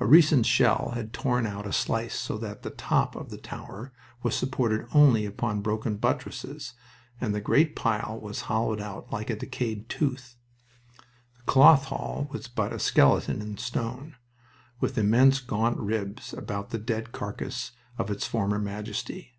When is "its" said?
18.10-18.26